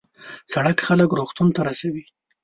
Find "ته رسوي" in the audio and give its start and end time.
1.55-2.05